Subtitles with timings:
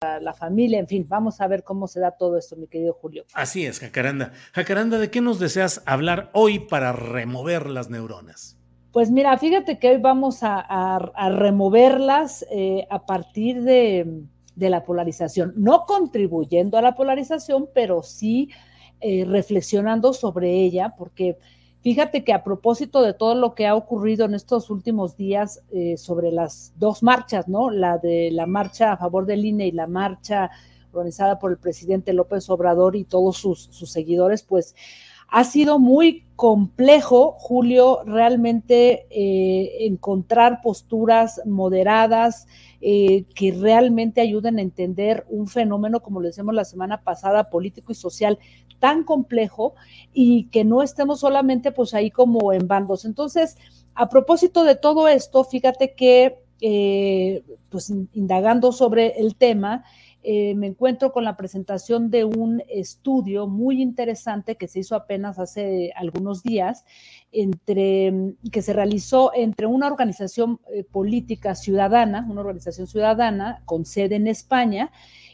[0.00, 3.26] La familia, en fin, vamos a ver cómo se da todo esto, mi querido Julio.
[3.34, 4.32] Así es, Jacaranda.
[4.54, 8.56] Jacaranda, ¿de qué nos deseas hablar hoy para remover las neuronas?
[8.92, 14.22] Pues mira, fíjate que hoy vamos a, a- a removerlas eh, a partir de,
[14.54, 18.48] de la polarización, no contribuyendo a la polarización, pero sí
[19.02, 21.36] eh, reflexionando sobre ella, porque
[21.82, 25.96] fíjate que a propósito de todo lo que ha ocurrido en estos últimos días eh,
[25.96, 27.70] sobre las dos marchas, ¿no?
[27.70, 30.50] La de la marcha a favor del INE y la marcha
[30.92, 34.74] organizada por el presidente López Obrador y todos sus, seguidores, pues
[35.28, 42.48] ha sido muy complejo, Julio, realmente eh, encontrar posturas moderadas
[42.80, 47.92] eh, que realmente ayuden a entender un fenómeno, como lo decíamos la semana pasada, político
[47.92, 48.38] y social
[48.80, 49.74] tan complejo
[50.12, 53.04] y que no estemos solamente pues ahí como en bandos.
[53.04, 53.56] Entonces,
[53.94, 59.84] a propósito de todo esto, fíjate que eh, pues in- indagando sobre el tema,
[60.22, 65.38] eh, me encuentro con la presentación de un estudio muy interesante que se hizo apenas
[65.38, 66.84] hace algunos días,
[67.32, 68.12] entre,
[68.52, 74.26] que se realizó entre una organización eh, política ciudadana, una organización ciudadana con sede en
[74.26, 74.90] España,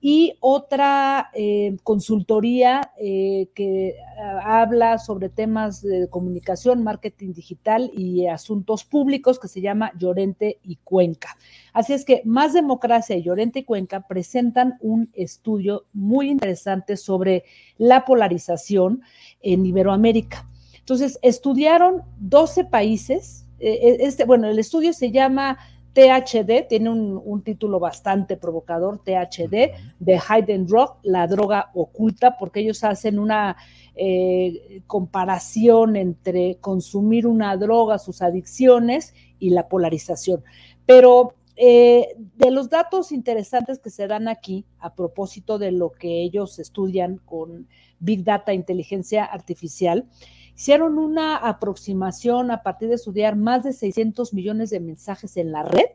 [0.00, 8.26] y otra eh, consultoría eh, que ah, habla sobre temas de comunicación, marketing digital y
[8.26, 11.36] asuntos públicos que se llama Llorente y Cuenca.
[11.72, 17.44] Así es que Más Democracia y Llorente y Cuenca presentan un estudio muy interesante sobre
[17.76, 19.02] la polarización
[19.40, 20.48] en Iberoamérica.
[20.78, 23.46] Entonces, estudiaron 12 países.
[23.58, 25.58] eh, Este, bueno, el estudio se llama
[25.92, 32.60] THD, tiene un, un título bastante provocador, THD, de Hidden Drug, la droga oculta, porque
[32.60, 33.56] ellos hacen una
[34.00, 40.44] eh, comparación entre consumir una droga, sus adicciones y la polarización.
[40.86, 46.22] Pero eh, de los datos interesantes que se dan aquí, a propósito de lo que
[46.22, 47.66] ellos estudian con
[47.98, 50.06] Big Data, inteligencia artificial,
[50.54, 55.64] hicieron una aproximación a partir de estudiar más de 600 millones de mensajes en la
[55.64, 55.86] red.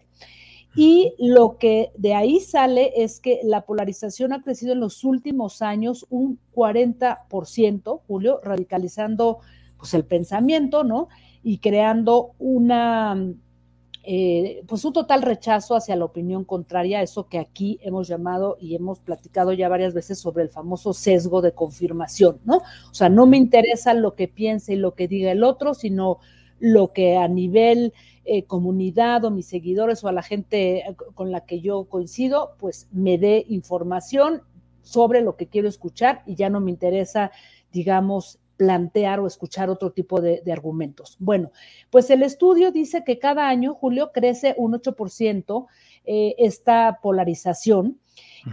[0.76, 5.62] Y lo que de ahí sale es que la polarización ha crecido en los últimos
[5.62, 9.40] años un 40%, Julio, radicalizando
[9.78, 11.08] pues, el pensamiento, ¿no?
[11.42, 13.16] Y creando una,
[14.06, 18.76] eh, pues un total rechazo hacia la opinión contraria, eso que aquí hemos llamado y
[18.76, 22.58] hemos platicado ya varias veces sobre el famoso sesgo de confirmación, ¿no?
[22.58, 26.20] O sea, no me interesa lo que piense y lo que diga el otro, sino
[26.60, 27.94] lo que a nivel
[28.26, 32.56] eh, comunidad o mis seguidores o a la gente eh, con la que yo coincido,
[32.60, 34.42] pues me dé información
[34.82, 37.32] sobre lo que quiero escuchar y ya no me interesa,
[37.72, 41.18] digamos, plantear o escuchar otro tipo de, argumentos.
[41.20, 41.52] Bueno,
[41.90, 45.68] pues el estudio dice que cada año, Julio, crece un 8%
[46.06, 48.00] eh, esta polarización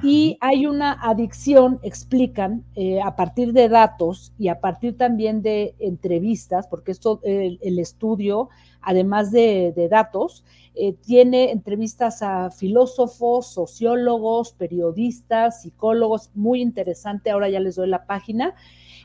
[0.02, 5.74] y hay una adicción, explican, eh, a partir de datos y a partir también de
[5.78, 8.50] entrevistas, porque esto, el, el estudio,
[8.80, 10.44] además de, de datos,
[10.74, 18.06] eh, tiene entrevistas a filósofos, sociólogos, periodistas, psicólogos, muy interesante, ahora ya les doy la
[18.06, 18.54] página,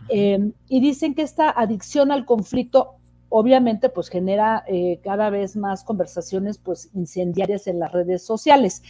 [0.09, 2.95] eh, y dicen que esta adicción al conflicto
[3.29, 8.83] obviamente pues genera eh, cada vez más conversaciones pues incendiarias en las redes sociales.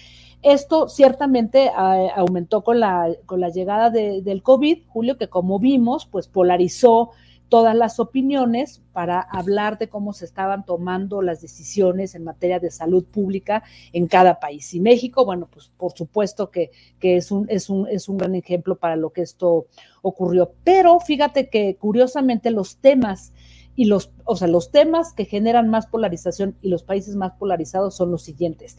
[0.46, 1.72] Esto ciertamente eh,
[2.16, 7.10] aumentó con la, con la llegada de, del COVID, Julio, que como vimos, pues polarizó
[7.50, 12.70] todas las opiniones para hablar de cómo se estaban tomando las decisiones en materia de
[12.70, 14.72] salud pública en cada país.
[14.76, 16.70] Y México, bueno, pues por supuesto que,
[17.02, 19.66] es, un, es, un, es un gran ejemplo para lo que esto
[20.04, 20.52] ocurrió.
[20.64, 23.34] Pero fíjate que curiosamente los temas
[23.76, 27.96] y los, o sea, los temas que generan más polarización y los países más polarizados
[27.96, 28.78] son los siguientes.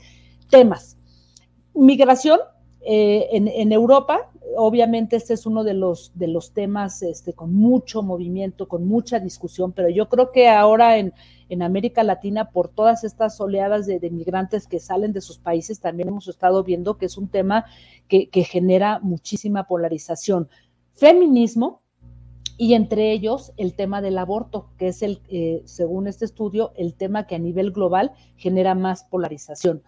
[0.48, 0.96] Temas.
[1.76, 2.40] Migración,
[2.80, 8.02] eh, en, Europa, obviamente este es uno de los, de los temas este, con mucho
[8.02, 11.12] movimiento, con mucha discusión, pero yo creo que ahora en,
[11.48, 16.08] en América Latina, por todas estas oleadas de, migrantes que salen de sus países, también
[16.08, 17.66] hemos estado viendo que es un tema
[18.08, 20.48] que, genera muchísima polarización.
[20.94, 21.82] Feminismo,
[22.56, 26.94] y entre ellos el tema del aborto, que es el, eh, según este estudio, el
[26.94, 29.82] tema que a nivel global genera más polarización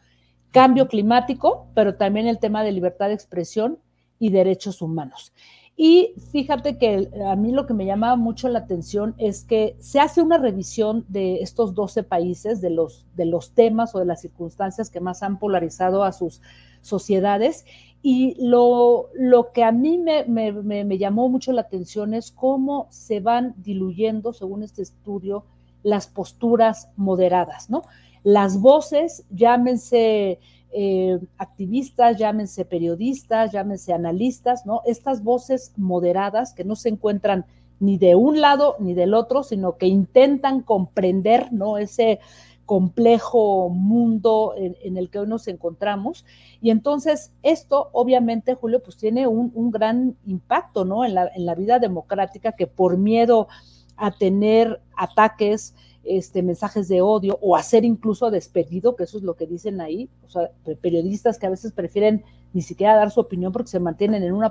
[0.50, 3.78] cambio climático, pero también el tema de libertad de expresión
[4.18, 5.32] y derechos humanos.
[5.80, 10.00] Y fíjate que a mí lo que me llamaba mucho la atención es que se
[10.00, 14.20] hace una revisión de estos 12 países, de los, de los temas o de las
[14.20, 16.42] circunstancias que más han polarizado a sus
[16.80, 17.64] sociedades.
[18.02, 22.88] Y lo, lo que a mí me, me, me llamó mucho la atención es cómo
[22.90, 25.44] se van diluyendo, según este estudio,
[25.84, 27.82] las posturas moderadas, ¿no?
[28.22, 30.38] Las voces, llámense
[30.70, 34.82] eh, activistas, llámense periodistas, llámense analistas, ¿no?
[34.84, 37.46] Estas voces moderadas que no se encuentran
[37.80, 41.78] ni de un lado ni del otro, sino que intentan comprender, ¿no?
[41.78, 42.20] Ese
[42.66, 46.26] complejo mundo en, el que hoy nos encontramos.
[46.60, 51.06] Y entonces esto, obviamente, Julio, pues tiene un, gran impacto, ¿no?
[51.06, 53.48] En la, en la vida democrática que por miedo
[53.96, 55.74] a tener ataques,
[56.08, 60.08] este, mensajes de odio o hacer incluso despedido, que eso es lo que dicen ahí,
[60.26, 60.50] o sea,
[60.80, 64.50] periodistas que a veces prefieren ni siquiera dar su opinión porque se mantienen en una